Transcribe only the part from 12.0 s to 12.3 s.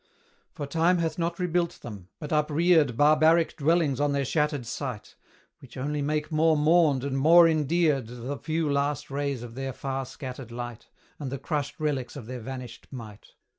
of